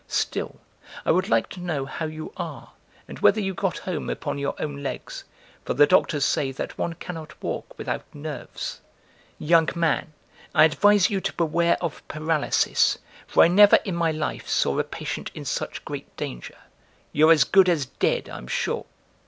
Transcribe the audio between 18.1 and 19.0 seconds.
I'm sure!